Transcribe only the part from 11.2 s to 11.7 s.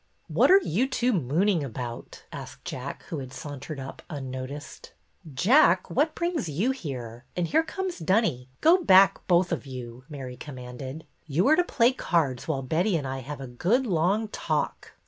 You are to